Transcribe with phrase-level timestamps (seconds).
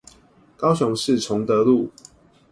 [0.57, 1.91] 高雄市崇德路